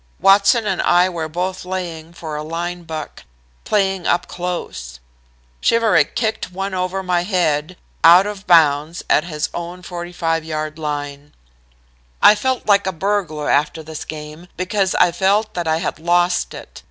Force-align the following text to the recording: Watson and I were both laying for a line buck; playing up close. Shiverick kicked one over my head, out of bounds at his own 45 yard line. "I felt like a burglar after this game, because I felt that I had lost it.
Watson 0.19 0.65
and 0.65 0.81
I 0.81 1.09
were 1.09 1.29
both 1.29 1.63
laying 1.63 2.11
for 2.11 2.35
a 2.35 2.41
line 2.41 2.85
buck; 2.85 3.23
playing 3.65 4.07
up 4.07 4.27
close. 4.27 4.99
Shiverick 5.61 6.15
kicked 6.15 6.51
one 6.51 6.73
over 6.73 7.03
my 7.03 7.21
head, 7.21 7.77
out 8.03 8.25
of 8.25 8.47
bounds 8.47 9.03
at 9.11 9.25
his 9.25 9.49
own 9.53 9.83
45 9.83 10.43
yard 10.43 10.79
line. 10.79 11.33
"I 12.19 12.33
felt 12.33 12.65
like 12.65 12.87
a 12.87 12.91
burglar 12.91 13.47
after 13.51 13.83
this 13.83 14.03
game, 14.03 14.47
because 14.57 14.95
I 14.95 15.11
felt 15.11 15.53
that 15.53 15.67
I 15.67 15.77
had 15.77 15.99
lost 15.99 16.55
it. 16.55 16.79